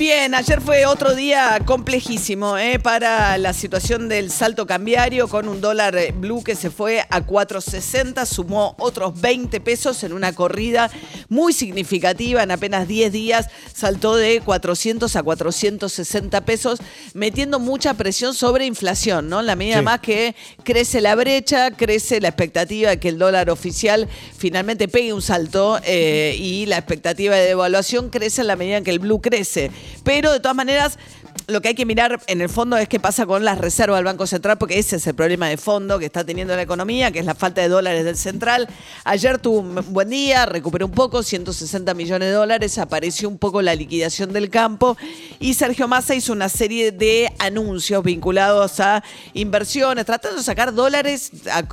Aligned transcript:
Bien, 0.00 0.34
ayer 0.34 0.62
fue 0.62 0.86
otro 0.86 1.14
día 1.14 1.60
complejísimo 1.66 2.56
¿eh? 2.56 2.78
para 2.78 3.36
la 3.36 3.52
situación 3.52 4.08
del 4.08 4.30
salto 4.30 4.66
cambiario 4.66 5.28
con 5.28 5.46
un 5.46 5.60
dólar 5.60 5.94
eh, 5.94 6.14
blue 6.16 6.42
que 6.42 6.56
se 6.56 6.70
fue 6.70 7.02
a 7.10 7.20
4.60, 7.20 8.24
sumó 8.24 8.74
otros 8.78 9.20
20 9.20 9.60
pesos 9.60 10.02
en 10.02 10.14
una 10.14 10.32
corrida 10.32 10.90
muy 11.28 11.52
significativa, 11.52 12.42
en 12.42 12.50
apenas 12.50 12.88
10 12.88 13.12
días 13.12 13.48
saltó 13.74 14.16
de 14.16 14.40
400 14.40 15.14
a 15.16 15.22
460 15.22 16.46
pesos, 16.46 16.78
metiendo 17.12 17.60
mucha 17.60 17.92
presión 17.92 18.32
sobre 18.32 18.64
inflación, 18.64 19.28
¿no? 19.28 19.40
En 19.40 19.46
la 19.46 19.54
medida 19.54 19.82
más 19.82 20.00
que 20.00 20.34
crece 20.64 21.02
la 21.02 21.14
brecha, 21.14 21.72
crece 21.72 22.22
la 22.22 22.28
expectativa 22.28 22.88
de 22.88 22.98
que 22.98 23.10
el 23.10 23.18
dólar 23.18 23.50
oficial 23.50 24.08
finalmente 24.38 24.88
pegue 24.88 25.12
un 25.12 25.20
salto 25.20 25.78
eh, 25.84 26.38
y 26.40 26.64
la 26.64 26.78
expectativa 26.78 27.36
de 27.36 27.48
devaluación 27.48 28.08
crece 28.08 28.40
en 28.40 28.46
la 28.46 28.56
medida 28.56 28.78
en 28.78 28.84
que 28.84 28.92
el 28.92 28.98
blue 28.98 29.20
crece. 29.20 29.70
Pero 30.04 30.32
de 30.32 30.40
todas 30.40 30.56
maneras, 30.56 30.98
lo 31.46 31.60
que 31.60 31.68
hay 31.68 31.74
que 31.74 31.86
mirar 31.86 32.20
en 32.26 32.40
el 32.40 32.48
fondo 32.48 32.76
es 32.76 32.88
qué 32.88 33.00
pasa 33.00 33.26
con 33.26 33.44
las 33.44 33.58
reservas 33.58 33.98
del 33.98 34.04
Banco 34.04 34.26
Central, 34.26 34.58
porque 34.58 34.78
ese 34.78 34.96
es 34.96 35.06
el 35.06 35.14
problema 35.14 35.48
de 35.48 35.56
fondo 35.56 35.98
que 35.98 36.06
está 36.06 36.24
teniendo 36.24 36.54
la 36.54 36.62
economía, 36.62 37.10
que 37.10 37.18
es 37.18 37.26
la 37.26 37.34
falta 37.34 37.60
de 37.60 37.68
dólares 37.68 38.04
del 38.04 38.16
central. 38.16 38.68
Ayer 39.04 39.38
tuvo 39.38 39.58
un 39.58 39.92
buen 39.92 40.10
día, 40.10 40.46
recuperó 40.46 40.86
un 40.86 40.92
poco, 40.92 41.22
160 41.22 41.92
millones 41.94 42.28
de 42.28 42.34
dólares, 42.34 42.78
apareció 42.78 43.28
un 43.28 43.38
poco 43.38 43.62
la 43.62 43.74
liquidación 43.74 44.32
del 44.32 44.48
campo 44.50 44.96
y 45.38 45.54
Sergio 45.54 45.88
Massa 45.88 46.14
hizo 46.14 46.32
una 46.32 46.48
serie 46.48 46.92
de 46.92 47.32
anuncios 47.38 48.02
vinculados 48.04 48.80
a 48.80 49.02
inversiones, 49.34 50.06
tratando 50.06 50.38
de 50.38 50.44
sacar 50.44 50.72
dólares 50.72 51.30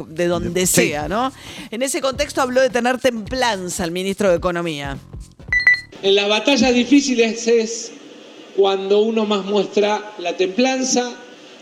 de 0.07 0.27
donde 0.27 0.65
sea, 0.65 1.07
¿no? 1.07 1.31
En 1.71 1.81
ese 1.81 2.01
contexto 2.01 2.41
habló 2.41 2.61
de 2.61 2.69
tener 2.69 2.97
templanza 2.99 3.83
el 3.83 3.91
ministro 3.91 4.29
de 4.29 4.37
Economía. 4.37 4.97
En 6.01 6.15
las 6.15 6.29
batallas 6.29 6.73
difíciles 6.73 7.47
es 7.47 7.91
cuando 8.57 9.01
uno 9.01 9.25
más 9.25 9.45
muestra 9.45 10.13
la 10.17 10.35
templanza, 10.35 11.15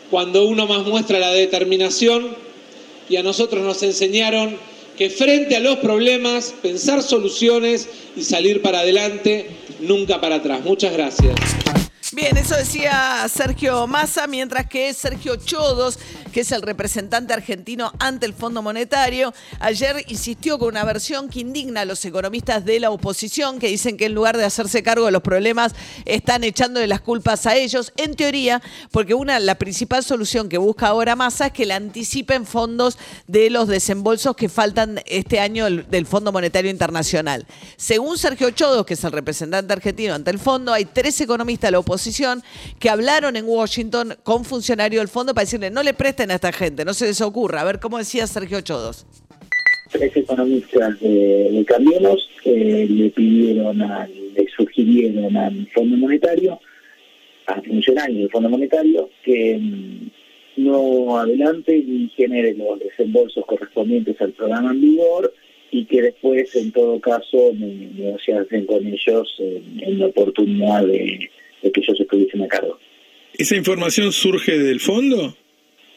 cuando 0.09 0.45
uno 0.45 0.65
más 0.65 0.87
muestra 0.87 1.19
la 1.19 1.31
determinación 1.31 2.29
y 3.09 3.17
a 3.17 3.23
nosotros 3.23 3.63
nos 3.63 3.83
enseñaron 3.83 4.57
que 4.97 5.09
frente 5.09 5.57
a 5.57 5.59
los 5.59 5.79
problemas, 5.79 6.55
pensar 6.61 7.03
soluciones 7.03 7.89
y 8.15 8.23
salir 8.23 8.61
para 8.61 8.79
adelante, 8.79 9.49
nunca 9.81 10.21
para 10.21 10.35
atrás. 10.35 10.61
Muchas 10.63 10.93
gracias. 10.93 11.35
Bien, 12.15 12.37
eso 12.37 12.55
decía 12.55 13.27
Sergio 13.27 13.87
Massa, 13.87 14.25
mientras 14.25 14.67
que 14.67 14.93
Sergio 14.93 15.35
Chodos, 15.35 15.99
que 16.31 16.41
es 16.41 16.51
el 16.53 16.61
representante 16.61 17.33
argentino 17.33 17.91
ante 17.99 18.25
el 18.25 18.33
Fondo 18.33 18.61
Monetario, 18.61 19.33
ayer 19.59 20.01
insistió 20.07 20.57
con 20.57 20.69
una 20.69 20.85
versión 20.85 21.27
que 21.27 21.41
indigna 21.41 21.81
a 21.81 21.85
los 21.85 22.05
economistas 22.05 22.63
de 22.63 22.79
la 22.79 22.89
oposición, 22.89 23.59
que 23.59 23.67
dicen 23.67 23.97
que 23.97 24.05
en 24.05 24.15
lugar 24.15 24.37
de 24.37 24.45
hacerse 24.45 24.81
cargo 24.81 25.07
de 25.07 25.11
los 25.11 25.23
problemas, 25.23 25.73
están 26.05 26.45
echándole 26.45 26.87
las 26.87 27.01
culpas 27.01 27.47
a 27.47 27.57
ellos, 27.57 27.91
en 27.97 28.15
teoría, 28.15 28.61
porque 28.91 29.13
una, 29.13 29.37
la 29.41 29.55
principal 29.55 30.01
solución 30.01 30.47
que 30.47 30.57
busca 30.57 30.87
ahora 30.87 31.17
Massa 31.17 31.47
es 31.47 31.51
que 31.51 31.65
le 31.65 31.73
anticipen 31.73 32.45
fondos 32.45 32.97
de 33.27 33.49
los 33.49 33.67
desembolsos 33.67 34.37
que 34.37 34.47
faltan 34.47 35.01
este 35.05 35.41
año 35.41 35.65
del 35.65 36.05
Fondo 36.05 36.31
Monetario 36.31 36.71
Internacional. 36.71 37.45
Según 37.75 38.17
Sergio 38.17 38.51
Chodos, 38.51 38.85
que 38.85 38.93
es 38.93 39.03
el 39.03 39.11
representante 39.11 39.73
argentino 39.73 40.13
ante 40.13 40.31
el 40.31 40.39
fondo, 40.39 40.71
hay 40.71 40.85
tres 40.85 41.19
economistas 41.19 41.67
de 41.67 41.71
la 41.73 41.79
oposición 41.79 42.04
que 42.79 42.89
hablaron 42.89 43.35
en 43.35 43.45
Washington 43.45 44.15
con 44.23 44.45
funcionarios 44.45 45.01
del 45.01 45.07
fondo 45.07 45.33
para 45.33 45.45
decirle 45.45 45.69
no 45.69 45.83
le 45.83 45.93
presten 45.93 46.31
a 46.31 46.35
esta 46.35 46.51
gente, 46.51 46.85
no 46.85 46.93
se 46.93 47.05
les 47.05 47.21
ocurra. 47.21 47.61
A 47.61 47.63
ver 47.63 47.79
cómo 47.79 47.97
decía 47.97 48.27
Sergio 48.27 48.61
Chodos. 48.61 49.05
Tres 49.91 50.15
economistas 50.15 50.99
de, 50.99 51.63
Cambiemos 51.67 52.29
le 52.43 53.09
pidieron, 53.11 53.79
le 53.79 54.47
sugirieron 54.55 55.35
al 55.37 55.67
Fondo 55.73 55.97
Monetario, 55.97 56.59
a 57.47 57.61
funcionarios 57.61 58.19
del 58.19 58.29
Fondo 58.29 58.49
Monetario, 58.49 59.09
que 59.23 59.57
mm, 59.57 60.09
no 60.57 61.17
adelante 61.17 61.77
y 61.77 62.11
genere 62.15 62.53
los 62.55 62.79
desembolsos 62.79 63.45
correspondientes 63.45 64.19
al 64.21 64.31
programa 64.33 64.71
en 64.71 64.81
vigor 64.81 65.33
y 65.71 65.85
que 65.85 66.01
después, 66.01 66.55
en 66.55 66.71
todo 66.71 66.99
caso, 66.99 67.51
negociasen 67.53 68.65
con 68.65 68.85
ellos 68.85 69.35
en 69.39 69.99
la 69.99 70.07
oportunidad 70.07 70.85
de, 70.85 71.29
de 71.65 71.71
que 71.71 71.81
ellos 71.81 71.99
estuviesen 71.99 72.43
a 72.43 72.47
cargo. 72.47 72.79
¿Esa 73.37 73.55
información 73.55 74.13
surge 74.13 74.57
del 74.57 74.79
fondo? 74.79 75.35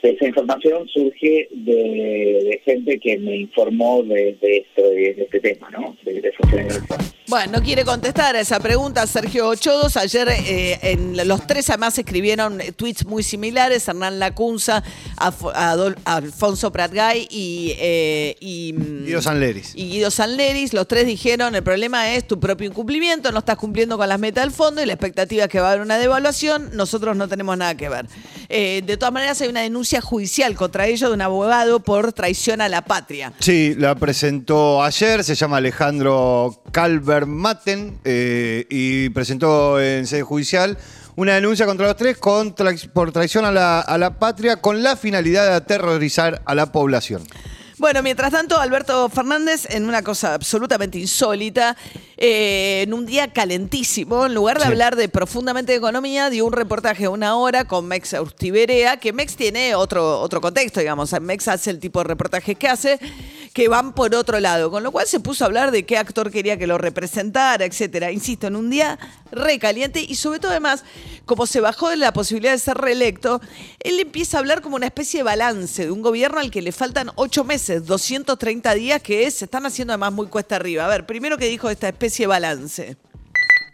Esa 0.02 0.26
información 0.26 0.88
surge 0.88 1.48
de, 1.52 2.60
gente 2.64 2.98
que 2.98 3.18
me 3.18 3.36
informó 3.36 4.02
de, 4.02 4.36
esto, 4.40 4.88
de, 4.90 5.10
este 5.10 5.40
tema, 5.40 5.70
¿no? 5.70 5.96
De, 6.02 6.20
de 6.20 6.32
funcionarios 6.32 6.74
del 6.74 6.86
fondo. 6.86 7.04
Bueno, 7.28 7.58
no 7.58 7.62
quiere 7.62 7.84
contestar 7.84 8.36
a 8.36 8.40
esa 8.40 8.58
pregunta 8.58 9.06
Sergio 9.06 9.48
Ochodos. 9.48 9.98
Ayer 9.98 10.28
eh, 10.30 10.78
en 10.80 11.28
los 11.28 11.46
tres 11.46 11.68
además 11.68 11.98
escribieron 11.98 12.58
tweets 12.74 13.04
muy 13.04 13.22
similares, 13.22 13.86
Hernán 13.86 14.18
Lacunza, 14.18 14.82
Alfonso 15.18 16.72
Pratgay 16.72 17.28
y, 17.30 17.74
eh, 17.78 18.34
y 18.40 18.72
mm, 18.72 19.04
Guido 19.04 19.20
Sanleris. 19.20 19.72
Y 19.74 19.90
Guido 19.90 20.10
Sanleris, 20.10 20.72
los 20.72 20.88
tres 20.88 21.04
dijeron, 21.04 21.54
el 21.54 21.62
problema 21.62 22.14
es 22.14 22.26
tu 22.26 22.40
propio 22.40 22.66
incumplimiento, 22.66 23.30
no 23.30 23.40
estás 23.40 23.58
cumpliendo 23.58 23.98
con 23.98 24.08
las 24.08 24.18
metas 24.18 24.44
del 24.44 24.52
fondo 24.52 24.82
y 24.82 24.86
la 24.86 24.94
expectativa 24.94 25.44
es 25.44 25.50
que 25.50 25.60
va 25.60 25.68
a 25.68 25.72
haber 25.72 25.82
una 25.82 25.98
devaluación, 25.98 26.70
nosotros 26.72 27.14
no 27.14 27.28
tenemos 27.28 27.58
nada 27.58 27.76
que 27.76 27.90
ver. 27.90 28.06
Eh, 28.48 28.82
de 28.86 28.96
todas 28.96 29.12
maneras 29.12 29.38
hay 29.42 29.48
una 29.48 29.60
denuncia 29.60 30.00
judicial 30.00 30.54
contra 30.54 30.86
ellos 30.86 31.10
de 31.10 31.14
un 31.14 31.20
abogado 31.20 31.80
por 31.80 32.14
traición 32.14 32.62
a 32.62 32.70
la 32.70 32.86
patria. 32.86 33.34
Sí, 33.38 33.74
la 33.76 33.94
presentó 33.96 34.82
ayer, 34.82 35.22
se 35.22 35.34
llama 35.34 35.58
Alejandro 35.58 36.62
Calver 36.72 37.17
Maten 37.26 37.98
eh, 38.04 38.66
y 38.70 39.08
presentó 39.10 39.80
en 39.80 40.06
sede 40.06 40.22
judicial 40.22 40.78
una 41.16 41.34
denuncia 41.34 41.66
contra 41.66 41.86
los 41.86 41.96
tres 41.96 42.16
por 42.92 43.12
traición 43.12 43.44
a 43.44 43.52
la, 43.52 43.80
a 43.80 43.98
la 43.98 44.18
patria 44.18 44.56
con 44.56 44.82
la 44.82 44.96
finalidad 44.96 45.46
de 45.46 45.54
aterrorizar 45.54 46.42
a 46.44 46.54
la 46.54 46.70
población. 46.70 47.22
Bueno, 47.78 48.02
mientras 48.02 48.32
tanto, 48.32 48.58
Alberto 48.58 49.08
Fernández, 49.08 49.68
en 49.70 49.88
una 49.88 50.02
cosa 50.02 50.34
absolutamente 50.34 50.98
insólita, 50.98 51.76
eh, 52.16 52.82
en 52.82 52.92
un 52.92 53.06
día 53.06 53.32
calentísimo, 53.32 54.26
en 54.26 54.34
lugar 54.34 54.58
de 54.58 54.64
hablar 54.64 54.96
de 54.96 55.08
profundamente 55.08 55.70
de 55.70 55.78
economía, 55.78 56.28
dio 56.28 56.44
un 56.44 56.52
reportaje 56.52 57.04
de 57.04 57.08
una 57.08 57.36
hora 57.36 57.66
con 57.66 57.86
Mex 57.86 58.14
Urtiberea, 58.14 58.96
que 58.96 59.12
Mex 59.12 59.36
tiene 59.36 59.76
otro, 59.76 60.18
otro 60.18 60.40
contexto, 60.40 60.80
digamos. 60.80 61.12
Mex 61.20 61.46
hace 61.46 61.70
el 61.70 61.78
tipo 61.78 62.00
de 62.00 62.04
reportajes 62.04 62.58
que 62.58 62.66
hace, 62.66 62.98
que 63.58 63.66
van 63.66 63.92
por 63.92 64.14
otro 64.14 64.38
lado, 64.38 64.70
con 64.70 64.84
lo 64.84 64.92
cual 64.92 65.08
se 65.08 65.18
puso 65.18 65.42
a 65.42 65.48
hablar 65.48 65.72
de 65.72 65.84
qué 65.84 65.96
actor 65.96 66.30
quería 66.30 66.56
que 66.58 66.68
lo 66.68 66.78
representara, 66.78 67.64
etcétera. 67.64 68.12
Insisto, 68.12 68.46
en 68.46 68.54
un 68.54 68.70
día 68.70 69.00
recaliente 69.32 70.00
y 70.00 70.14
sobre 70.14 70.38
todo 70.38 70.52
además, 70.52 70.84
como 71.26 71.44
se 71.44 71.60
bajó 71.60 71.90
de 71.90 71.96
la 71.96 72.12
posibilidad 72.12 72.52
de 72.52 72.60
ser 72.60 72.76
reelecto, 72.76 73.40
él 73.80 73.98
empieza 73.98 74.36
a 74.36 74.40
hablar 74.42 74.62
como 74.62 74.76
una 74.76 74.86
especie 74.86 75.18
de 75.18 75.24
balance 75.24 75.86
de 75.86 75.90
un 75.90 76.02
gobierno 76.02 76.38
al 76.38 76.52
que 76.52 76.62
le 76.62 76.70
faltan 76.70 77.10
ocho 77.16 77.42
meses, 77.42 77.84
230 77.84 78.74
días 78.74 79.02
que 79.02 79.28
se 79.32 79.46
están 79.46 79.66
haciendo 79.66 79.92
además 79.92 80.12
muy 80.12 80.28
cuesta 80.28 80.54
arriba. 80.54 80.84
A 80.84 80.88
ver, 80.88 81.04
primero 81.04 81.36
que 81.36 81.48
dijo 81.48 81.68
esta 81.68 81.88
especie 81.88 82.22
de 82.22 82.28
balance. 82.28 82.96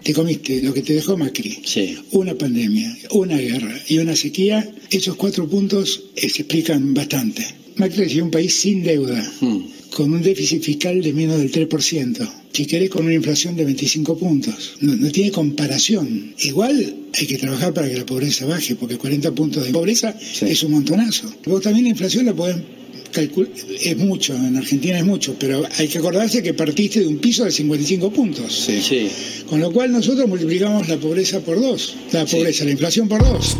Te 0.03 0.15
comiste 0.15 0.63
lo 0.63 0.73
que 0.73 0.81
te 0.81 0.95
dejó 0.95 1.19
Macri. 1.19 1.63
Una 2.13 2.35
pandemia, 2.35 2.91
una 3.11 3.37
guerra 3.37 3.79
y 3.87 3.99
una 3.99 4.17
sequía. 4.17 4.67
Esos 4.91 5.17
cuatro 5.17 5.47
puntos 5.47 6.05
eh, 6.17 6.31
se 6.31 6.41
explican 6.41 6.95
bastante. 6.95 7.64
Macri 7.77 8.03
es 8.05 8.17
un 8.17 8.31
país 8.31 8.55
sin 8.55 8.83
deuda, 8.83 9.21
hmm. 9.41 9.59
con 9.91 10.13
un 10.13 10.23
déficit 10.23 10.63
fiscal 10.63 11.03
de 11.03 11.13
menos 11.13 11.39
del 11.39 11.51
3% 11.51 12.45
si 12.55 12.67
querés, 12.67 12.89
con 12.89 13.05
una 13.05 13.15
inflación 13.15 13.57
de 13.57 13.65
25 13.65 14.17
puntos. 14.17 14.75
No, 14.81 15.11
tiene 15.11 15.33
comparación. 15.33 16.35
Igual 16.39 16.95
hay 17.13 17.27
que 17.27 17.37
trabajar 17.37 17.75
para 17.75 17.89
que 17.89 17.97
la 17.97 18.07
pobreza 18.07 18.47
baje, 18.47 18.77
porque 18.77 18.97
40 18.97 19.33
puntos 19.33 19.67
de 19.67 19.73
pobreza 19.73 20.17
es 20.41 20.63
un 20.63 20.71
montonazo. 20.71 21.29
Luego 21.45 21.61
también 21.61 21.87
la 21.87 21.91
inflación 21.91 22.27
la 22.27 22.35
calcular, 23.11 23.51
es 23.81 23.97
mucho, 23.97 24.35
en 24.35 24.57
Argentina 24.57 24.99
es 24.99 25.05
mucho, 25.05 25.37
pero 25.39 25.65
hay 25.79 25.89
que 25.89 25.99
acordarse 25.99 26.43
que 26.43 26.55
partiste 26.55 27.01
de 27.01 27.09
un 27.09 27.19
piso 27.19 27.45
de 27.45 27.51
55 27.51 28.13
puntos. 28.13 28.53
Sí. 28.55 29.09
Con 29.49 29.61
lo 29.61 29.73
cual 29.73 29.91
nosotros 29.91 30.29
multiplicamos 30.29 30.89
la 30.89 30.97
pobreza 30.97 31.41
por 31.41 31.61
dos, 31.61 31.97
la 32.13 32.25
pobreza, 32.25 32.65
la 32.65 32.71
inflación 32.71 33.09
por 33.09 33.25
dos. 33.25 33.57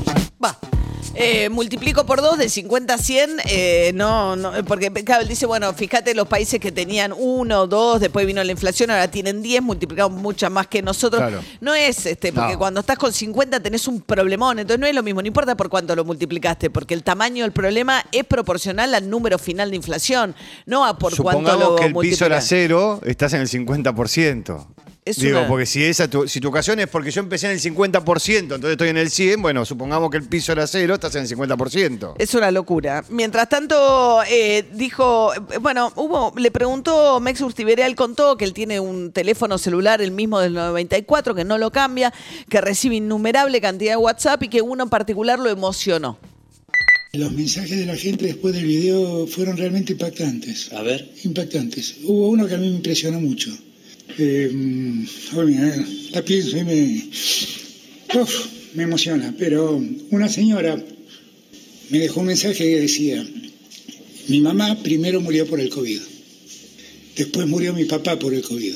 Eh, 1.17 1.49
multiplico 1.49 2.05
por 2.07 2.21
dos 2.21 2.39
de 2.39 2.49
50 2.49 2.95
a 2.95 2.99
100, 2.99 3.31
eh, 3.47 3.93
no, 3.95 4.37
no, 4.37 4.53
porque 4.65 4.87
él 4.87 5.29
dice, 5.29 5.47
bueno, 5.47 5.73
fíjate 5.73 6.15
los 6.15 6.27
países 6.27 6.59
que 6.61 6.73
tenían 6.73 7.13
uno, 7.17 7.67
dos, 7.67 8.01
después 8.01 8.27
vino 8.27 8.43
la 8.43 8.51
inflación, 8.51 8.91
ahora 8.91 9.09
tienen 9.09 9.43
10, 9.43 9.63
multiplicamos 9.63 10.21
mucha 10.21 10.51
más 10.51 10.67
que 10.67 10.83
nosotros. 10.83 11.21
Claro. 11.23 11.41
No 11.61 11.75
es 11.75 12.07
este, 12.07 12.33
porque 12.33 12.55
No. 12.55 12.59
cuando 12.59 12.81
estás 12.81 12.99
con 12.99 13.13
50 13.13 13.61
tenés 13.61 13.87
un 13.87 14.01
problemón, 14.01 14.59
entonces 14.59 14.81
no 14.81 14.87
es 14.87 14.95
lo 14.95 15.03
mismo, 15.03 15.23
no 15.23 15.29
importa 15.29 15.57
por 15.57 15.69
cuánto 15.69 15.95
lo 15.95 16.05
multiplicaste, 16.05 16.71
porque 16.71 16.95
el 16.95 17.03
tamaño 17.03 17.45
del 17.45 17.53
problema 17.53 18.05
es 18.13 18.25
proporcional 18.25 18.95
al 18.95 19.09
número 19.09 19.39
final 19.39 19.71
de 19.71 19.77
inflación, 19.77 20.35
no 20.67 20.85
a 20.85 20.99
por 20.99 21.17
cuánto 21.17 21.41
Supongamos 21.41 21.69
lo 21.71 21.77
que 21.77 21.87
el 21.87 21.95
piso 21.95 22.27
era 22.27 22.41
cero, 22.41 23.01
estás 23.05 23.33
en 23.35 23.41
el 23.41 23.49
50%. 23.49 24.67
Es 25.07 25.19
Digo, 25.19 25.41
una- 25.41 25.49
porque 25.49 25.67
si, 25.67 25.85
esa 25.85 26.09
tu, 26.09 26.27
si 26.27 26.41
tu 26.41 26.49
ocasión 26.49 26.81
es 26.81 26.89
porque 26.89 27.11
yo 27.11 27.21
empecé 27.21 27.45
en 27.47 27.53
el 27.53 27.61
50%, 27.61 28.39
entonces 28.39 28.71
estoy 28.71 28.89
en 28.89 28.97
el 28.97 29.11
100, 29.11 29.43
bueno, 29.43 29.67
supongamos 29.67 30.11
que 30.11 30.17
el 30.17 30.23
piso 30.27 30.53
era 30.53 30.67
cero, 30.67 30.95
estás 30.95 31.15
en 31.17 31.23
el 31.25 31.29
50%. 31.29 32.15
Es 32.19 32.35
una 32.35 32.51
locura. 32.51 33.05
Mientras 33.11 33.51
tanto, 33.51 34.23
eh, 34.31 34.65
dijo, 34.73 35.31
bueno, 35.61 35.93
hubo, 35.97 36.33
le 36.39 36.51
preguntó, 36.51 37.21
Mex 37.21 37.43
Urtiberea, 37.43 37.87
él 37.87 37.97
contó 37.97 38.39
que 38.39 38.47
él 38.47 38.55
tiene 38.55 38.81
un 38.81 39.13
teléfono 39.13 39.59
celular, 39.59 40.01
el 40.01 40.11
mismo 40.11 40.41
del 40.41 40.55
94, 40.55 41.35
que 41.35 41.45
no 41.45 41.59
lo 41.59 41.71
cambia, 41.71 42.11
que 42.49 42.63
recibe 42.63 42.97
innumerable 42.97 43.61
cantidad 43.61 43.93
de 43.93 43.97
WhatsApp 43.99 44.43
y 44.45 44.49
que 44.49 44.63
uno 44.63 44.85
en 44.85 44.89
particular 44.91 45.39
lo 45.39 45.51
emocionó. 45.51 46.19
Los 47.13 47.31
mensajes 47.31 47.77
de 47.79 47.85
la 47.85 47.97
gente 47.97 48.25
después 48.25 48.55
del 48.55 48.65
video 48.65 49.27
fueron 49.27 49.59
realmente 49.59 49.93
impactantes. 49.93 50.73
A 50.73 50.81
ver. 50.81 51.13
Impactantes. 51.25 51.97
Hubo 52.05 52.31
uno 52.31 52.47
que 52.49 52.55
a 52.55 52.59
mí 52.59 52.71
me 52.71 52.77
impresionó 52.77 53.21
mucho. 53.21 53.51
Eh, 54.19 54.51
la 56.13 56.25
pienso 56.25 56.59
y 56.59 56.65
me, 56.65 57.05
uf, 58.15 58.47
me 58.75 58.85
emociona. 58.85 59.35
Pero 59.39 59.83
una 60.11 60.29
señora 60.29 60.83
me 61.91 61.99
dejó 61.99 62.21
un 62.21 62.27
mensaje 62.27 62.55
que 62.55 62.81
decía, 62.81 63.27
mi 64.29 64.41
mamá 64.41 64.79
primero 64.83 65.21
murió 65.21 65.47
por 65.47 65.61
el 65.61 65.69
COVID, 65.69 66.01
después 67.17 67.47
murió 67.47 67.75
mi 67.75 67.85
papá 67.85 68.19
por 68.19 68.35
el 68.35 68.43
COVID, 68.43 68.75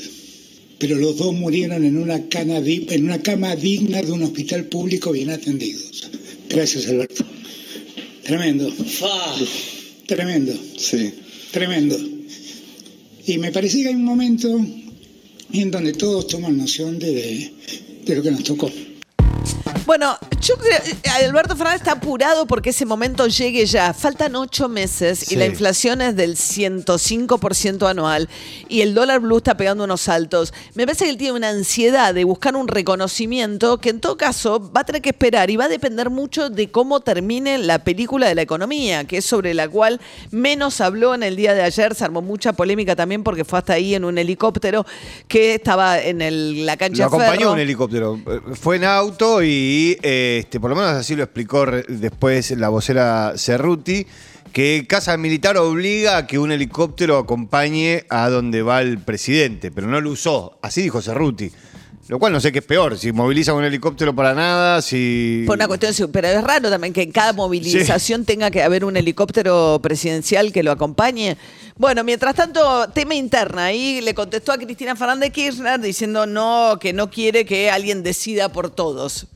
pero 0.77 0.97
los 0.97 1.17
dos 1.17 1.33
murieron 1.33 1.83
en 1.85 1.97
una, 1.97 2.27
cana 2.27 2.57
en 2.57 3.03
una 3.03 3.21
cama 3.21 3.55
digna 3.55 4.01
de 4.01 4.11
un 4.11 4.23
hospital 4.23 4.65
público 4.65 5.11
bien 5.11 5.29
atendidos. 5.29 6.09
Gracias, 6.49 6.87
Alberto. 6.87 7.25
Tremendo, 8.23 8.71
tremendo. 10.05 10.53
Sí. 10.77 11.11
Tremendo. 11.51 11.97
Y 13.25 13.37
me 13.37 13.51
parece 13.51 13.81
que 13.81 13.89
hay 13.89 13.95
un 13.95 14.03
momento 14.03 14.49
en 15.53 15.71
donde 15.71 15.93
todos 15.93 16.27
toman 16.27 16.57
noción 16.57 16.99
de, 16.99 17.53
de 18.05 18.15
lo 18.15 18.21
que 18.21 18.31
nos 18.31 18.43
tocó. 18.43 18.69
Bueno, 19.85 20.17
yo 20.41 20.55
creo, 20.57 20.77
eh, 21.03 21.09
Alberto 21.25 21.55
Fernández 21.55 21.81
está 21.81 21.93
apurado 21.93 22.45
porque 22.47 22.69
ese 22.71 22.85
momento 22.85 23.27
llegue 23.27 23.65
ya. 23.65 23.93
Faltan 23.93 24.35
ocho 24.35 24.69
meses 24.69 25.19
Sí. 25.19 25.35
y 25.35 25.37
la 25.37 25.45
inflación 25.45 26.01
es 26.01 26.15
del 26.15 26.35
105% 26.37 27.87
anual 27.87 28.29
y 28.67 28.81
el 28.81 28.93
dólar 28.93 29.19
blue 29.19 29.37
está 29.37 29.57
pegando 29.57 29.83
unos 29.83 30.01
saltos. 30.01 30.53
Me 30.75 30.85
parece 30.85 31.05
que 31.05 31.11
él 31.11 31.17
tiene 31.17 31.33
una 31.33 31.49
ansiedad 31.49 32.13
de 32.13 32.23
buscar 32.23 32.55
un 32.55 32.67
reconocimiento 32.67 33.79
que 33.79 33.89
en 33.89 33.99
todo 33.99 34.17
caso 34.17 34.71
va 34.75 34.81
a 34.81 34.83
tener 34.85 35.01
que 35.01 35.09
esperar 35.09 35.49
y 35.49 35.55
va 35.57 35.65
a 35.65 35.69
depender 35.69 36.09
mucho 36.09 36.49
de 36.49 36.71
cómo 36.71 36.99
termine 37.01 37.57
la 37.57 37.83
película 37.83 38.27
de 38.27 38.35
la 38.35 38.41
economía, 38.41 39.03
que 39.05 39.17
es 39.17 39.25
sobre 39.25 39.53
la 39.53 39.67
cual 39.67 39.99
menos 40.31 40.81
habló 40.81 41.13
en 41.15 41.23
el 41.23 41.35
día 41.35 41.53
de 41.53 41.61
ayer. 41.63 41.93
Se 41.95 42.03
armó 42.05 42.21
mucha 42.21 42.53
polémica 42.53 42.95
también 42.95 43.23
porque 43.23 43.43
fue 43.45 43.59
hasta 43.59 43.73
ahí 43.73 43.95
en 43.95 44.05
un 44.05 44.17
helicóptero 44.17 44.85
que 45.27 45.55
estaba 45.55 45.99
en 45.99 46.21
el- 46.21 46.65
la 46.65 46.77
cancha 46.77 47.03
Lo 47.05 47.09
de 47.09 47.15
acompañó 47.17 47.39
ferro. 47.39 47.51
un 47.53 47.59
helicóptero. 47.59 48.19
Eh, 48.27 48.39
Fue 48.59 48.75
en 48.77 48.83
auto 48.85 49.43
y 49.43 49.97
eh, 50.01 50.27
este, 50.37 50.59
por 50.59 50.69
lo 50.69 50.75
menos 50.75 50.91
así 50.91 51.15
lo 51.15 51.23
explicó 51.23 51.65
después 51.87 52.51
la 52.51 52.69
vocera 52.69 53.33
Cerruti, 53.35 54.05
que 54.53 54.85
Casa 54.87 55.17
Militar 55.17 55.57
obliga 55.57 56.17
a 56.17 56.27
que 56.27 56.39
un 56.39 56.51
helicóptero 56.51 57.17
acompañe 57.17 58.05
a 58.09 58.29
donde 58.29 58.61
va 58.61 58.81
el 58.81 58.99
presidente, 58.99 59.71
pero 59.71 59.87
no 59.87 59.99
lo 60.01 60.11
usó. 60.11 60.59
Así 60.61 60.81
dijo 60.81 61.01
Cerruti. 61.01 61.51
Lo 62.09 62.17
cual 62.17 62.33
no 62.33 62.41
sé 62.41 62.51
qué 62.51 62.57
es 62.57 62.65
peor, 62.65 62.97
si 62.97 63.11
movilizan 63.11 63.53
un 63.53 63.63
helicóptero 63.63 64.15
para 64.15 64.33
nada, 64.33 64.81
si... 64.81 65.43
Por 65.45 65.57
una 65.57 65.67
cuestión, 65.67 65.93
pero 66.11 66.27
es 66.27 66.43
raro 66.43 66.67
también 66.71 66.91
que 66.91 67.03
en 67.03 67.11
cada 67.11 67.33
movilización 67.33 68.25
tenga 68.25 68.49
que 68.49 68.63
haber 68.63 68.83
un 68.83 68.97
helicóptero 68.97 69.79
presidencial 69.79 70.51
que 70.51 70.63
lo 70.63 70.71
acompañe. 70.71 71.37
Bueno, 71.77 72.03
mientras 72.03 72.33
tanto, 72.33 72.89
tema 72.89 73.13
interna, 73.13 73.65
ahí 73.65 74.01
le 74.01 74.15
contestó 74.15 74.51
a 74.51 74.57
Cristina 74.57 74.95
Fernández 74.95 75.31
Kirchner 75.31 75.79
diciendo 75.79 76.25
no, 76.25 76.79
que 76.81 76.93
no 76.93 77.11
quiere 77.11 77.45
que 77.45 77.69
alguien 77.69 78.01
decida 78.01 78.51
por 78.51 78.71
todos. 78.71 79.27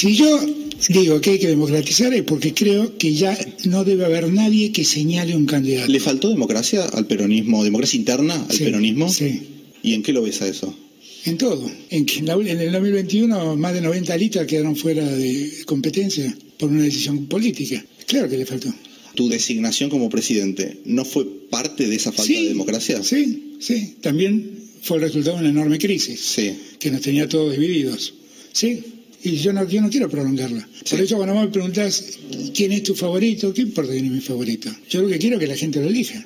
Si 0.00 0.16
yo 0.16 0.40
digo 0.88 1.20
que 1.20 1.30
hay 1.30 1.38
que 1.38 1.48
democratizar 1.48 2.14
es 2.14 2.22
porque 2.22 2.54
creo 2.54 2.96
que 2.96 3.12
ya 3.12 3.36
no 3.64 3.84
debe 3.84 4.06
haber 4.06 4.32
nadie 4.32 4.72
que 4.72 4.82
señale 4.84 5.36
un 5.36 5.44
candidato. 5.44 5.92
¿Le 5.92 6.00
faltó 6.00 6.30
democracia 6.30 6.84
al 6.86 7.06
peronismo, 7.06 7.62
democracia 7.64 7.98
interna 7.98 8.46
al 8.48 8.56
Sí, 8.56 8.64
peronismo? 8.64 9.12
Sí, 9.12 9.42
¿Y 9.82 9.92
en 9.92 10.02
qué 10.02 10.12
lo 10.14 10.22
ves 10.22 10.40
a 10.42 10.48
eso? 10.48 10.74
en 11.26 11.36
todo. 11.36 11.70
En, 11.90 12.06
que 12.06 12.20
en, 12.20 12.60
el 12.60 12.72
2021 12.72 13.56
más 13.56 13.74
de 13.74 13.82
90 13.82 14.16
listas 14.16 14.46
quedaron 14.46 14.74
fuera 14.74 15.04
de 15.04 15.52
competencia 15.66 16.34
por 16.58 16.70
una 16.70 16.84
decisión 16.84 17.26
política. 17.26 17.84
Claro 18.06 18.26
que 18.30 18.38
le 18.38 18.46
faltó. 18.46 18.72
¿Tu 19.14 19.28
designación 19.28 19.90
como 19.90 20.08
presidente 20.08 20.78
no 20.86 21.04
fue 21.04 21.26
parte 21.50 21.86
de 21.88 21.96
esa 21.96 22.10
falta 22.10 22.32
Sí, 22.32 22.42
de 22.44 22.48
democracia? 22.48 23.02
Sí, 23.02 23.56
sí. 23.60 23.96
También 24.00 24.50
fue 24.80 24.96
el 24.96 25.02
resultado 25.02 25.36
de 25.36 25.42
una 25.42 25.50
enorme 25.50 25.78
crisis. 25.78 26.20
Sí. 26.20 26.52
que 26.78 26.90
nos 26.90 27.02
tenía 27.02 27.28
todos 27.28 27.52
divididos. 27.52 28.14
Sí, 28.52 28.80
y 29.22 29.36
yo 29.36 29.52
no, 29.52 29.64
yo 29.68 29.80
no 29.80 29.90
quiero 29.90 30.08
prolongarla. 30.08 30.66
Por 30.88 31.00
eso 31.00 31.16
cuando 31.16 31.34
vos 31.34 31.44
me 31.44 31.50
preguntás 31.50 32.18
quién 32.54 32.72
es 32.72 32.82
tu 32.82 32.94
favorito, 32.94 33.52
¿qué 33.52 33.62
importa 33.62 33.92
quién 33.92 34.06
es 34.06 34.12
mi 34.12 34.20
favorito? 34.20 34.70
Yo 34.88 35.02
lo 35.02 35.08
que 35.08 35.18
quiero 35.18 35.36
es 35.36 35.40
que 35.40 35.46
la 35.46 35.56
gente 35.56 35.80
lo 35.80 35.88
elija. 35.88 36.24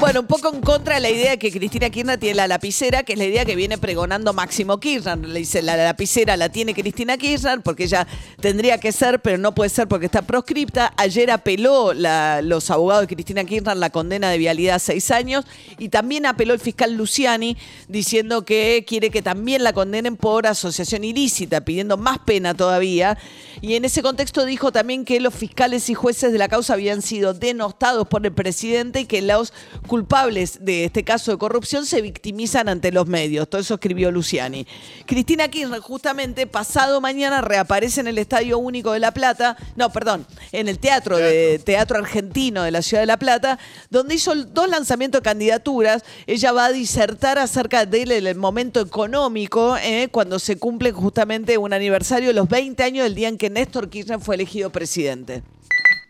Bueno, 0.00 0.20
un 0.20 0.26
poco 0.26 0.48
en 0.48 0.62
contra 0.62 0.94
de 0.94 1.02
la 1.02 1.10
idea 1.10 1.36
que 1.36 1.52
Cristina 1.52 1.90
Kirchner 1.90 2.18
tiene 2.18 2.36
la 2.36 2.48
lapicera, 2.48 3.02
que 3.02 3.12
es 3.12 3.18
la 3.18 3.26
idea 3.26 3.44
que 3.44 3.54
viene 3.54 3.76
pregonando 3.76 4.32
Máximo 4.32 4.80
Kirchner. 4.80 5.18
Le 5.18 5.40
dice, 5.40 5.60
la 5.60 5.76
lapicera 5.76 6.38
la 6.38 6.48
tiene 6.48 6.72
Cristina 6.72 7.18
Kirchner 7.18 7.60
porque 7.60 7.84
ella 7.84 8.06
tendría 8.40 8.78
que 8.78 8.92
ser, 8.92 9.20
pero 9.20 9.36
no 9.36 9.54
puede 9.54 9.68
ser 9.68 9.88
porque 9.88 10.06
está 10.06 10.22
proscripta. 10.22 10.94
Ayer 10.96 11.30
apeló 11.30 11.92
los 11.92 12.70
abogados 12.70 13.06
de 13.06 13.14
Cristina 13.14 13.44
Kirchner 13.44 13.76
la 13.76 13.90
condena 13.90 14.30
de 14.30 14.38
vialidad 14.38 14.76
a 14.76 14.78
seis 14.78 15.10
años 15.10 15.44
y 15.78 15.90
también 15.90 16.24
apeló 16.24 16.54
el 16.54 16.60
fiscal 16.60 16.94
Luciani 16.94 17.58
diciendo 17.86 18.46
que 18.46 18.86
quiere 18.88 19.10
que 19.10 19.20
también 19.20 19.62
la 19.62 19.74
condenen 19.74 20.16
por 20.16 20.46
asociación 20.46 21.04
ilícita, 21.04 21.60
pidiendo 21.60 21.98
más 21.98 22.20
pena 22.20 22.54
todavía. 22.54 23.18
Y 23.60 23.74
en 23.74 23.84
ese 23.84 24.00
contexto 24.00 24.46
dijo 24.46 24.72
también 24.72 25.04
que 25.04 25.20
los 25.20 25.34
fiscales 25.34 25.90
y 25.90 25.94
jueces 25.94 26.32
de 26.32 26.38
la 26.38 26.48
causa 26.48 26.72
habían 26.72 27.02
sido 27.02 27.34
denostados 27.34 28.08
por 28.08 28.24
el 28.24 28.32
presidente 28.32 29.00
y 29.00 29.04
que 29.04 29.20
los 29.20 29.52
culpables 29.90 30.64
de 30.64 30.84
este 30.84 31.02
caso 31.02 31.32
de 31.32 31.38
corrupción 31.38 31.84
se 31.84 32.00
victimizan 32.00 32.68
ante 32.68 32.92
los 32.92 33.08
medios. 33.08 33.50
Todo 33.50 33.60
eso 33.60 33.74
escribió 33.74 34.12
Luciani. 34.12 34.64
Cristina 35.04 35.48
Kirchner 35.48 35.80
justamente 35.80 36.46
pasado 36.46 37.00
mañana 37.00 37.40
reaparece 37.40 38.00
en 38.00 38.06
el 38.06 38.18
Estadio 38.18 38.56
Único 38.58 38.92
de 38.92 39.00
La 39.00 39.10
Plata, 39.10 39.56
no, 39.74 39.90
perdón, 39.90 40.28
en 40.52 40.68
el 40.68 40.78
Teatro 40.78 41.16
de 41.16 41.58
Teatro 41.58 41.98
Argentino 41.98 42.62
de 42.62 42.70
la 42.70 42.82
Ciudad 42.82 43.02
de 43.02 43.08
La 43.08 43.18
Plata, 43.18 43.58
donde 43.90 44.14
hizo 44.14 44.32
dos 44.36 44.68
lanzamientos 44.68 45.22
de 45.22 45.24
candidaturas. 45.24 46.04
Ella 46.28 46.52
va 46.52 46.66
a 46.66 46.72
disertar 46.72 47.40
acerca 47.40 47.84
del 47.84 48.12
el 48.12 48.36
momento 48.36 48.80
económico 48.80 49.76
eh, 49.76 50.06
cuando 50.12 50.38
se 50.38 50.56
cumple 50.56 50.92
justamente 50.92 51.58
un 51.58 51.72
aniversario 51.72 52.28
de 52.28 52.34
los 52.34 52.48
20 52.48 52.80
años 52.84 53.02
del 53.02 53.16
día 53.16 53.26
en 53.26 53.38
que 53.38 53.50
Néstor 53.50 53.90
Kirchner 53.90 54.20
fue 54.20 54.36
elegido 54.36 54.70
presidente. 54.70 55.42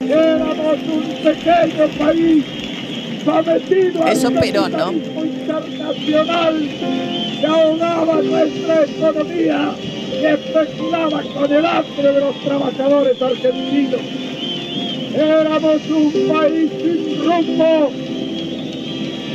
Éramos 0.00 0.76
un 0.82 1.24
pequeño 1.24 1.88
país 1.98 2.69
Eso 4.06 4.30
Perón, 4.32 4.72
¿no? 4.72 4.92
internacional 4.92 6.68
que 7.40 7.46
ahogaba 7.46 8.22
nuestra 8.22 8.84
economía 8.84 9.74
y 10.12 10.24
especulaba 10.24 11.22
con 11.22 11.52
el 11.52 11.66
hambre 11.66 12.12
de 12.12 12.20
los 12.20 12.40
trabajadores 12.40 13.22
argentinos. 13.22 14.00
Éramos 15.14 15.90
un 15.90 16.12
país 16.28 16.70
sin 16.80 17.24
rumbo. 17.24 17.90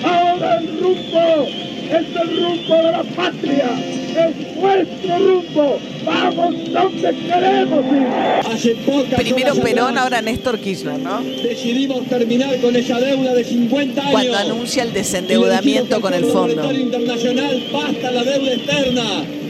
Ahora 0.04 0.58
el 0.58 0.80
rumbo 0.80 1.48
es 1.90 2.16
el 2.22 2.44
rumbo 2.44 2.76
de 2.76 2.92
la 2.92 3.04
patria. 3.16 4.05
Es 4.16 4.56
nuestro 4.58 5.20
rumbo. 5.20 5.80
Vamos 6.06 6.56
donde 6.72 7.16
queremos 7.16 7.86
ir. 7.86 8.52
Hace 8.52 8.76
pocas 8.76 9.20
Primero 9.20 9.56
Perón, 9.56 9.98
ahora 9.98 10.22
Néstor 10.22 10.60
Kirchner, 10.60 11.00
¿no? 11.00 11.22
Decidimos 11.22 12.06
terminar 12.06 12.58
con 12.62 12.76
esa 12.76 13.00
deuda 13.00 13.34
de 13.34 13.44
50 13.44 14.02
años. 14.02 14.12
Cuando 14.12 14.38
anuncia 14.38 14.84
el 14.84 14.94
desendeudamiento 14.94 16.00
con 16.00 16.14
el 16.14 16.26
fondo. 16.26 16.72
Internacional 16.72 17.64
basta 17.74 18.12
la 18.12 18.24
deuda 18.24 18.54
externa. 18.54 19.04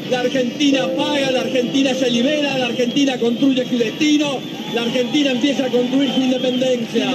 La 0.10 0.20
Argentina 0.20 0.88
paga, 0.96 1.32
la 1.32 1.42
Argentina 1.42 1.94
se 1.94 2.12
libera, 2.12 2.58
la 2.60 2.68
Argentina 2.68 3.18
construye 3.18 3.66
su 3.68 3.78
destino, 3.78 4.38
la 4.76 4.84
Argentina 4.84 5.32
empieza 5.32 5.66
a 5.66 5.70
construir 5.70 6.14
su 6.14 6.22
independencia. 6.22 7.08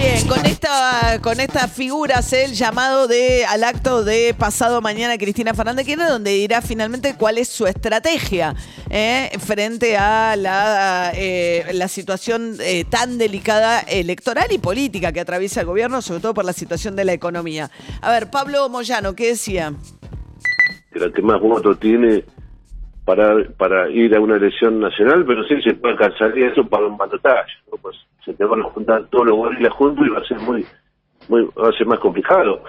Bien, 0.00 0.26
con 0.26 0.46
esta, 0.46 1.20
con 1.20 1.40
estas 1.40 1.70
figuras 1.76 2.32
el 2.32 2.54
llamado 2.54 3.06
de 3.06 3.44
al 3.44 3.62
acto 3.62 4.02
de 4.02 4.32
pasado 4.32 4.80
mañana 4.80 5.18
Cristina 5.18 5.52
Fernández 5.52 5.84
Kirchner, 5.84 6.08
donde 6.08 6.30
dirá 6.30 6.62
finalmente 6.62 7.16
cuál 7.18 7.36
es 7.36 7.48
su 7.50 7.66
estrategia 7.66 8.54
eh, 8.88 9.28
frente 9.38 9.98
a 9.98 10.36
la, 10.36 11.12
eh, 11.14 11.66
la 11.74 11.86
situación 11.86 12.54
eh, 12.60 12.86
tan 12.88 13.18
delicada 13.18 13.80
electoral 13.80 14.46
y 14.50 14.56
política 14.56 15.12
que 15.12 15.20
atraviesa 15.20 15.60
el 15.60 15.66
gobierno, 15.66 16.00
sobre 16.00 16.22
todo 16.22 16.32
por 16.32 16.46
la 16.46 16.54
situación 16.54 16.96
de 16.96 17.04
la 17.04 17.12
economía. 17.12 17.68
A 18.00 18.10
ver, 18.10 18.30
Pablo 18.30 18.70
Moyano, 18.70 19.14
¿qué 19.14 19.26
decía? 19.28 19.74
la 20.94 21.12
que 21.12 21.20
más 21.20 21.42
votos 21.42 21.78
tiene 21.78 22.24
para 23.04 23.34
para 23.58 23.90
ir 23.90 24.16
a 24.16 24.20
una 24.20 24.36
elección 24.36 24.80
nacional, 24.80 25.26
pero 25.26 25.44
sí 25.44 25.60
se 25.62 25.74
puede 25.74 25.92
alcanzar 25.92 26.38
eso 26.38 26.66
para 26.66 26.86
un 26.86 26.96
balotaje, 26.96 27.52
¿no? 27.70 27.76
pues 27.76 27.96
se 28.24 28.34
te 28.34 28.44
van 28.44 28.60
a 28.60 28.64
juntar 28.64 29.04
todos 29.10 29.26
los 29.26 29.36
gorilas 29.36 29.72
juntos 29.74 30.06
y 30.06 30.10
va 30.10 30.18
a 30.20 30.24
ser 30.24 30.38
muy, 30.40 30.64
muy 31.28 31.44
va 31.58 31.68
a 31.68 31.72
ser 31.72 31.86
más 31.86 31.98
complicado. 32.00 32.62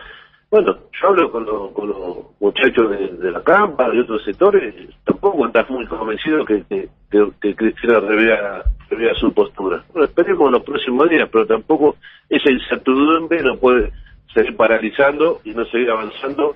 Bueno, 0.50 0.76
yo 1.02 1.08
hablo 1.08 1.32
con, 1.32 1.46
los- 1.46 1.72
con 1.72 1.88
los 1.88 2.18
muchachos 2.42 2.90
de, 3.20 3.32
la 3.32 3.42
Campa, 3.42 3.90
de 3.90 4.02
otros 4.02 4.22
sectores, 4.26 4.76
tampoco 5.06 5.48
estás 5.48 5.70
muy 5.70 5.86
convencido 5.88 6.44
que, 6.46 6.64
que, 6.70 6.90
que- 7.10 7.32
que 7.40 7.56
Cristina 7.56 8.00
revea, 8.02 8.62
revea 8.90 9.14
su 9.16 9.34
postura. 9.34 9.82
Bueno, 9.94 10.06
esperemos 10.06 10.52
los 10.52 10.64
próximos 10.64 11.10
días, 11.10 11.30
pero 11.32 11.46
tampoco 11.46 11.96
esa 12.30 12.52
incertidumbre 12.52 13.42
no 13.44 13.56
puede 13.58 13.92
seguir 14.34 14.56
paralizando 14.58 15.40
y 15.46 15.52
no 15.52 15.64
seguir 15.66 15.90
avanzando 15.90 16.56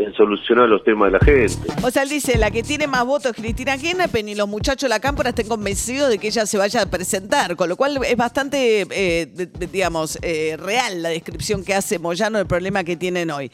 en 0.00 0.14
solucionar 0.14 0.68
los 0.68 0.82
temas 0.82 1.12
de 1.12 1.18
la 1.18 1.24
gente. 1.24 1.72
O 1.82 1.90
sea, 1.90 2.02
él 2.02 2.08
dice, 2.08 2.38
la 2.38 2.50
que 2.50 2.62
tiene 2.62 2.86
más 2.86 3.04
votos 3.04 3.32
es 3.32 3.36
Cristina 3.36 3.76
Kirchner, 3.76 4.08
ni 4.24 4.34
los 4.34 4.48
muchachos 4.48 4.82
de 4.82 4.88
la 4.88 5.00
cámpora 5.00 5.30
estén 5.30 5.46
convencidos 5.46 6.08
de 6.08 6.18
que 6.18 6.28
ella 6.28 6.46
se 6.46 6.56
vaya 6.56 6.82
a 6.82 6.86
presentar, 6.86 7.54
con 7.54 7.68
lo 7.68 7.76
cual 7.76 8.00
es 8.04 8.16
bastante, 8.16 8.86
eh, 8.90 9.48
digamos, 9.70 10.18
eh, 10.22 10.56
real 10.58 11.02
la 11.02 11.10
descripción 11.10 11.64
que 11.64 11.74
hace 11.74 11.98
Moyano 11.98 12.38
del 12.38 12.46
problema 12.46 12.82
que 12.82 12.96
tienen 12.96 13.30
hoy. 13.30 13.50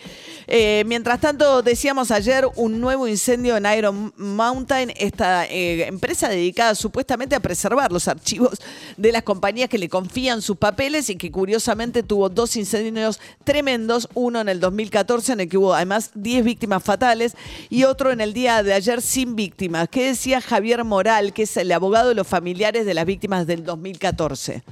Eh, 0.47 0.85
mientras 0.87 1.21
tanto, 1.21 1.63
decíamos 1.63 2.11
ayer 2.13 2.47
un 2.55 2.81
nuevo 2.81 3.09
incendio 3.09 3.57
en 3.57 3.67
Iron 3.77 4.13
Mountain, 4.17 4.93
esta 4.97 5.47
empresa 5.47 6.29
dedicada 6.29 6.75
supuestamente 6.75 7.35
a 7.35 7.41
preservar 7.41 7.91
los 7.91 8.07
archivos 8.07 8.61
de 8.97 9.11
las 9.11 9.23
compañías 9.25 9.69
que 9.69 9.79
le 9.79 9.89
confían 9.89 10.43
sus 10.43 10.57
papeles 10.57 11.11
y 11.11 11.17
que 11.17 11.31
curiosamente 11.31 12.03
tuvo 12.03 12.29
dos 12.29 12.57
incendios 12.57 13.21
tremendos, 13.43 14.09
uno 14.15 14.41
en 14.41 14.49
el 14.49 14.61
2014 14.61 15.33
en 15.33 15.41
el 15.41 15.49
que 15.49 15.59
hubo 15.59 15.75
además 15.75 16.13
10 16.15 16.36
víctimas 16.45 16.83
fatales 16.83 17.37
y 17.71 17.85
otro 17.85 18.13
en 18.13 18.21
el 18.21 18.33
día 18.33 18.63
de 18.63 18.73
ayer 18.75 19.01
sin 19.01 19.37
víctimas. 19.37 19.89
¿Qué 19.89 20.07
decía 20.09 20.41
Javier 20.41 20.85
Moral, 20.85 21.33
que 21.33 21.43
es 21.43 21.57
el 21.57 21.71
abogado 21.73 22.11
de 22.11 22.15
los 22.15 22.27
familiares 22.27 22.87
de 22.87 22.95
las 22.95 23.07
víctimas 23.07 23.47
del 23.47 23.65
2014? 23.65 24.63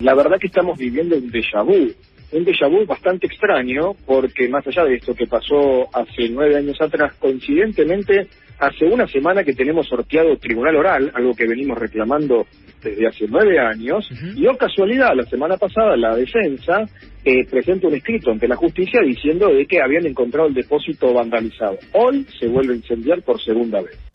La 0.00 0.14
verdad 0.14 0.38
que 0.40 0.48
estamos 0.48 0.78
viviendo 0.78 1.16
un 1.16 1.30
déjà 1.30 1.62
vu, 1.64 1.92
un 2.32 2.44
déjà 2.44 2.68
vu 2.68 2.84
bastante 2.86 3.26
extraño, 3.26 3.94
porque 4.04 4.48
más 4.48 4.66
allá 4.66 4.84
de 4.84 4.96
esto 4.96 5.14
que 5.14 5.26
pasó 5.26 5.88
hace 5.92 6.28
nueve 6.28 6.56
años 6.56 6.80
atrás, 6.80 7.14
coincidentemente, 7.18 8.26
hace 8.58 8.84
una 8.86 9.06
semana 9.06 9.44
que 9.44 9.54
tenemos 9.54 9.86
sorteado 9.86 10.36
tribunal 10.38 10.76
oral, 10.76 11.12
algo 11.14 11.34
que 11.34 11.46
venimos 11.46 11.78
reclamando 11.78 12.46
desde 12.82 13.06
hace 13.06 13.26
nueve 13.28 13.58
años, 13.58 14.08
y 14.36 14.46
oh 14.46 14.56
casualidad, 14.56 15.10
la 15.14 15.24
semana 15.24 15.56
pasada 15.56 15.96
la 15.96 16.14
defensa 16.16 16.84
eh, 17.24 17.44
presenta 17.48 17.88
un 17.88 17.94
escrito 17.94 18.30
ante 18.30 18.48
la 18.48 18.56
justicia 18.56 19.00
diciendo 19.00 19.48
de 19.48 19.66
que 19.66 19.80
habían 19.80 20.06
encontrado 20.06 20.48
el 20.48 20.54
depósito 20.54 21.12
vandalizado. 21.14 21.78
Hoy 21.92 22.26
se 22.38 22.48
vuelve 22.48 22.74
a 22.74 22.76
incendiar 22.76 23.22
por 23.22 23.40
segunda 23.40 23.80
vez. 23.80 24.11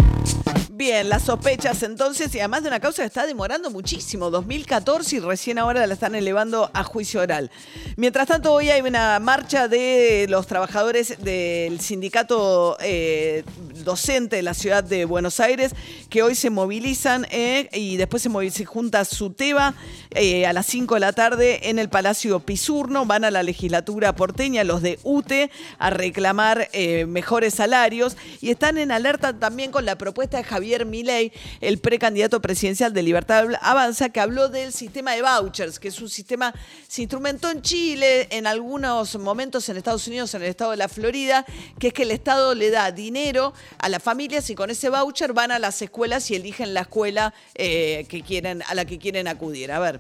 Bien, 0.70 1.08
las 1.08 1.24
sospechas 1.24 1.82
entonces, 1.84 2.36
y 2.36 2.40
además 2.40 2.62
de 2.62 2.68
una 2.68 2.82
causa 2.82 3.02
que 3.02 3.08
está 3.08 3.26
demorando 3.26 3.72
muchísimo, 3.72 4.30
2014 4.30 5.16
y 5.16 5.20
recién 5.20 5.58
ahora 5.60 5.88
la 5.88 5.94
están 5.94 6.14
elevando 6.14 6.70
a 6.74 6.84
juicio 6.84 7.22
oral. 7.22 7.50
Mientras 7.96 8.28
tanto, 8.28 8.52
hoy 8.52 8.70
hay 8.70 8.82
una 8.82 9.18
marcha 9.20 9.70
de 9.70 10.26
los 10.30 10.46
trabajadores 10.46 11.16
del 11.24 11.80
sindicato 11.80 12.76
eh, 12.82 13.44
docente 13.86 14.36
de 14.36 14.42
la 14.42 14.54
ciudad 14.54 14.84
de 14.84 15.06
Buenos 15.06 15.40
Aires, 15.40 15.72
que 16.10 16.22
hoy 16.22 16.36
se 16.36 16.50
movilizan 16.50 17.26
eh, 17.32 17.70
y 17.72 17.96
después 17.96 18.22
se, 18.22 18.30
movil- 18.30 18.52
se 18.52 18.66
junta 18.66 19.06
su 19.06 19.30
TEBA 19.32 19.74
eh, 20.12 20.46
a 20.46 20.52
las 20.54 20.66
5 20.66 20.96
de 20.96 21.00
la 21.00 21.14
tarde 21.14 21.70
en 21.70 21.80
el 21.80 21.88
Palacio 21.88 22.42
Pisurno, 22.42 23.06
van 23.06 23.24
a 23.24 23.32
la 23.32 23.42
legislatura 23.42 24.14
porteña, 24.16 24.66
los 24.66 24.82
de 24.82 25.00
UTE, 25.04 25.50
a 25.80 25.92
reclamar 25.92 26.70
mejores 27.08 27.54
salarios 27.54 28.18
y 28.42 28.50
están 28.50 28.78
en 28.78 28.92
alerta 28.92 29.32
también 29.32 29.72
con 29.72 29.86
la 29.86 29.98
propuesta 29.98 30.38
de 30.38 30.44
Javier 30.44 30.57
Milei, 30.60 31.32
el 31.62 31.80
precandidato 31.80 32.42
presidencial 32.42 32.94
de 32.94 33.04
Libertad 33.04 33.48
Avanza, 33.62 34.10
que 34.10 34.20
habló 34.20 34.50
del 34.50 34.74
sistema 34.74 35.14
de 35.14 35.22
vouchers, 35.22 35.80
que 35.80 35.90
es 35.90 36.02
un 36.02 36.10
sistema, 36.10 36.54
se 36.88 37.04
instrumentó 37.04 37.50
en 37.50 37.62
Chile, 37.62 38.28
en 38.32 38.48
algunos 38.48 39.18
momentos 39.18 39.68
en 39.70 39.78
Estados 39.78 40.08
Unidos, 40.08 40.34
en 40.34 40.42
el 40.42 40.50
estado 40.50 40.72
de 40.72 40.78
la 40.78 40.88
Florida, 40.88 41.46
que 41.80 41.88
es 41.88 41.94
que 41.94 42.04
el 42.04 42.12
Estado 42.12 42.56
le 42.56 42.70
da 42.70 42.92
dinero 42.92 43.54
a 43.80 43.90
las 43.90 44.02
familias 44.02 44.50
y 44.50 44.56
con 44.56 44.70
ese 44.70 44.90
voucher 44.90 45.34
van 45.34 45.52
a 45.52 45.60
las 45.60 45.82
escuelas 45.82 46.30
y 46.32 46.36
eligen 46.36 46.74
la 46.74 46.82
escuela 46.82 47.34
eh, 47.56 48.06
que 48.10 48.22
quieren, 48.22 48.64
a 48.68 48.76
la 48.76 48.86
que 48.86 48.98
quieren 48.98 49.28
acudir. 49.28 49.72
A 49.72 49.80
ver. 49.80 50.00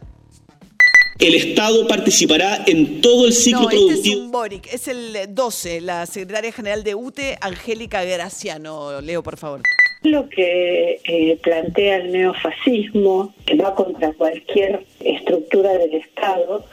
El 1.20 1.34
Estado 1.34 1.88
participará 1.88 2.64
en 2.68 3.02
todo 3.02 3.26
el 3.26 3.34
ciclo 3.34 3.62
No, 3.62 3.70
este 3.70 3.78
es 3.78 3.86
productivo. 3.88 4.22
un 4.22 4.32
Boric, 4.32 4.68
es 4.72 4.88
el 4.88 5.18
12, 5.30 5.82
la 5.82 6.06
secretaria 6.06 6.52
general 6.52 6.84
de 6.84 6.94
UTE, 6.94 7.40
Angélica 7.42 8.04
Graciano. 8.04 9.02
Leo, 9.02 9.24
por 9.24 9.38
favor. 9.38 9.64
Lo 10.04 10.30
que 10.30 11.02
eh, 11.04 11.38
plantea 11.42 11.98
el 11.98 12.12
neofascismo, 12.12 13.34
que 13.46 13.56
va 13.56 13.76
contra 13.76 14.14
cualquier 14.14 14.84
estructura 15.00 15.78
del 15.78 15.96
Estado, 15.96 16.66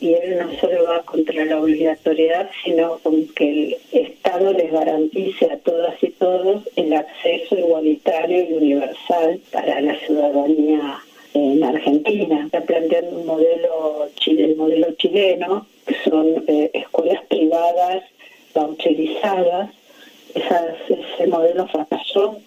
y 0.00 0.12
él 0.12 0.38
no 0.38 0.52
solo 0.60 0.84
va 0.84 1.02
contra 1.02 1.44
la 1.44 1.58
obligatoriedad, 1.58 2.50
sino 2.64 2.98
con 2.98 3.26
que 3.28 3.48
el 3.50 3.76
Estado 3.92 4.52
les 4.52 4.70
garantice 4.70 5.46
a 5.46 5.58
todas 5.58 6.02
y 6.02 6.10
todos 6.10 6.68
el 6.76 6.92
acceso 6.92 7.58
igualitario 7.58 8.44
y 8.44 8.52
universal 8.52 9.40
para 9.52 9.80
la 9.80 9.98
ciudadanía 10.00 10.98
en 11.34 11.64
Argentina. 11.64 12.44
Está 12.44 12.60
planteando 12.62 13.18
un 13.18 13.26
modelo, 13.26 14.08
el 14.26 14.56
modelo 14.56 14.92
chileno, 14.92 15.66
que 15.86 15.94
son 16.08 16.44
eh, 16.46 16.70
escuelas 16.74 17.22
privadas 17.28 18.04
voucherizadas, 18.54 19.70
ese 20.36 21.26
modelo 21.26 21.66
fracasó. 21.68 22.38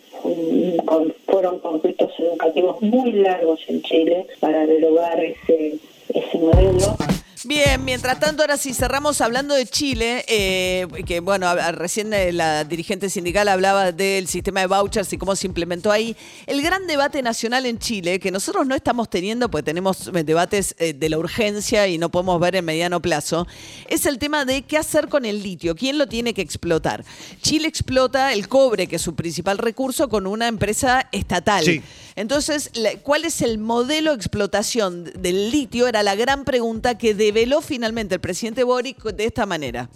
Fueron 1.25 1.59
conflictos 1.59 2.11
educativos 2.19 2.81
muy 2.81 3.13
largos 3.13 3.59
en 3.67 3.81
Chile 3.81 4.27
para 4.39 4.65
derogar 4.65 5.23
ese, 5.23 5.75
ese 6.13 6.37
modelo. 6.37 6.97
Bien, 7.45 7.85
mientras 7.85 8.19
tanto, 8.19 8.43
ahora 8.43 8.57
sí 8.57 8.73
cerramos 8.73 9.21
hablando 9.21 9.55
de 9.55 9.65
Chile, 9.65 10.25
eh, 10.27 10.85
que 11.05 11.21
bueno, 11.21 11.47
a- 11.47 11.51
a- 11.51 11.71
recién 11.71 12.11
eh, 12.13 12.33
la 12.33 12.65
dirigente 12.65 13.09
sindical 13.09 13.47
hablaba 13.47 13.93
del 13.93 14.27
sistema 14.27 14.59
de 14.59 14.67
vouchers 14.67 15.13
y 15.13 15.17
cómo 15.17 15.35
se 15.37 15.47
implementó 15.47 15.89
ahí. 15.89 16.17
El 16.47 16.61
gran 16.61 16.85
debate 16.85 17.21
nacional 17.21 17.65
en 17.65 17.79
Chile, 17.79 18.19
que 18.19 18.29
nosotros 18.29 18.67
no 18.67 18.75
estamos 18.75 19.09
teniendo, 19.09 19.49
porque 19.49 19.63
tenemos 19.63 20.07
eh, 20.13 20.23
debates 20.25 20.75
eh, 20.79 20.91
de 20.93 21.07
la 21.09 21.17
urgencia 21.17 21.87
y 21.87 21.97
no 21.97 22.09
podemos 22.09 22.41
ver 22.41 22.57
en 22.57 22.65
mediano 22.65 23.01
plazo, 23.01 23.47
es 23.87 24.05
el 24.05 24.19
tema 24.19 24.43
de 24.43 24.63
qué 24.63 24.77
hacer 24.77 25.07
con 25.07 25.23
el 25.23 25.41
litio, 25.41 25.75
quién 25.75 25.97
lo 25.97 26.07
tiene 26.07 26.33
que 26.33 26.41
explotar. 26.41 27.05
Chile 27.41 27.69
explota 27.69 28.33
el 28.33 28.49
cobre, 28.49 28.87
que 28.87 28.97
es 28.97 29.01
su 29.01 29.15
principal 29.15 29.59
recurso, 29.59 30.09
con 30.09 30.27
una 30.27 30.47
empresa 30.49 31.07
estatal. 31.13 31.63
Sí. 31.63 31.81
Entonces, 32.17 32.69
¿cuál 33.03 33.23
es 33.23 33.41
el 33.41 33.59
modelo 33.59 34.11
de 34.11 34.17
explotación 34.17 35.05
del 35.21 35.51
litio? 35.51 35.87
Era 35.87 36.03
la 36.03 36.15
gran 36.15 36.43
pregunta 36.43 36.97
que 36.97 37.13
develó 37.31 37.61
finalmente 37.61 38.15
el 38.15 38.21
presidente 38.21 38.63
Boric 38.63 39.03
de 39.03 39.25
esta 39.25 39.45
manera. 39.45 39.87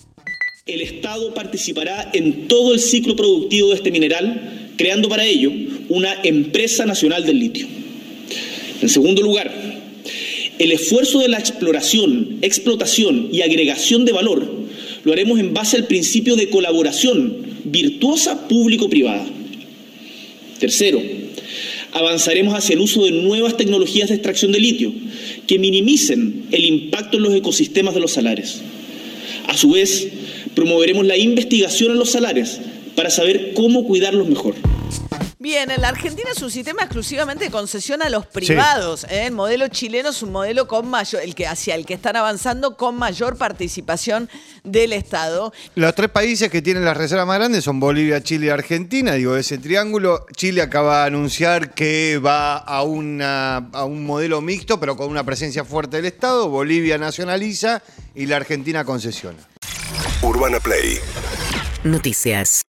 El 0.67 0.81
Estado 0.81 1.33
participará 1.33 2.11
en 2.13 2.47
todo 2.47 2.73
el 2.73 2.79
ciclo 2.79 3.15
productivo 3.15 3.69
de 3.69 3.75
este 3.75 3.89
mineral, 3.89 4.71
creando 4.77 5.09
para 5.09 5.25
ello 5.25 5.51
una 5.89 6.13
empresa 6.23 6.85
nacional 6.85 7.25
del 7.25 7.39
litio. 7.39 7.67
En 8.81 8.87
segundo 8.87 9.23
lugar, 9.23 9.51
el 10.59 10.71
esfuerzo 10.71 11.21
de 11.21 11.29
la 11.29 11.39
exploración, 11.39 12.37
explotación 12.43 13.29
y 13.31 13.41
agregación 13.41 14.05
de 14.05 14.11
valor 14.11 14.47
lo 15.03 15.11
haremos 15.11 15.39
en 15.39 15.55
base 15.55 15.77
al 15.77 15.87
principio 15.87 16.35
de 16.35 16.51
colaboración 16.51 17.35
virtuosa 17.65 18.47
público-privada. 18.47 19.25
Tercero, 20.59 21.01
avanzaremos 21.93 22.55
hacia 22.55 22.73
el 22.73 22.81
uso 22.81 23.03
de 23.03 23.11
nuevas 23.11 23.55
tecnologías 23.55 24.09
de 24.09 24.15
extracción 24.15 24.51
de 24.51 24.59
litio 24.59 24.91
que 25.47 25.59
minimicen 25.59 26.45
el 26.51 26.65
impacto 26.65 27.17
en 27.17 27.23
los 27.23 27.33
ecosistemas 27.33 27.93
de 27.93 28.01
los 28.01 28.13
salares. 28.13 28.61
A 29.47 29.55
su 29.55 29.71
vez, 29.71 30.07
promoveremos 30.55 31.05
la 31.05 31.17
investigación 31.17 31.91
en 31.91 31.99
los 31.99 32.11
salares 32.11 32.59
para 32.95 33.09
saber 33.09 33.53
cómo 33.53 33.85
cuidarlos 33.85 34.27
mejor. 34.27 34.55
Bien, 35.43 35.69
en 35.71 35.81
la 35.81 35.89
Argentina 35.89 36.29
es 36.33 36.41
un 36.41 36.49
sistema 36.49 36.83
exclusivamente 36.83 37.43
de 37.43 37.51
concesión 37.51 38.01
a 38.01 38.07
los 38.07 38.25
privados. 38.25 39.03
¿eh? 39.09 39.25
El 39.25 39.33
modelo 39.33 39.67
chileno 39.67 40.11
es 40.11 40.23
un 40.23 40.31
modelo 40.31 40.69
con 40.69 40.87
mayor, 40.87 41.21
el 41.21 41.35
que 41.35 41.47
hacia 41.47 41.75
el 41.75 41.85
que 41.85 41.95
están 41.95 42.15
avanzando 42.15 42.77
con 42.77 42.95
mayor 42.95 43.35
participación 43.35 44.29
del 44.63 44.93
Estado. 44.93 45.51
Los 45.75 45.93
tres 45.95 46.09
países 46.11 46.49
que 46.49 46.61
tienen 46.61 46.85
las 46.85 46.95
reservas 46.95 47.27
más 47.27 47.39
grandes 47.39 47.65
son 47.65 47.81
Bolivia, 47.81 48.23
Chile 48.23 48.45
y 48.45 48.49
Argentina. 48.51 49.15
Digo, 49.15 49.35
ese 49.35 49.57
triángulo. 49.57 50.25
Chile 50.33 50.61
acaba 50.61 51.01
de 51.01 51.07
anunciar 51.07 51.73
que 51.73 52.21
va 52.25 52.55
a, 52.55 52.83
una, 52.83 53.57
a 53.73 53.83
un 53.83 54.05
modelo 54.05 54.39
mixto, 54.39 54.79
pero 54.79 54.95
con 54.95 55.09
una 55.09 55.25
presencia 55.25 55.65
fuerte 55.65 55.97
del 55.97 56.05
Estado. 56.05 56.47
Bolivia 56.47 56.97
nacionaliza 56.97 57.83
y 58.15 58.27
la 58.27 58.37
Argentina 58.37 58.85
concesiona. 58.85 59.39
Urbana 60.21 60.61
Play 60.61 60.99
Noticias. 61.83 62.61